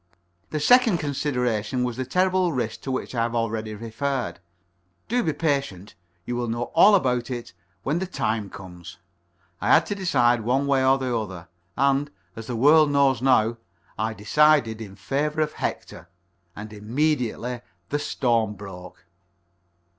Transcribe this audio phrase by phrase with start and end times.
[0.49, 4.39] The second consideration was the terrible risk to which I have already referred.
[5.07, 5.93] Do be patient.
[6.25, 8.97] You will know all about it when the time comes.
[9.61, 13.57] I had to decide one way or the other, and as the world knows now
[13.95, 16.09] I decided in favour of Hector.
[16.55, 19.05] And immediately the storm broke.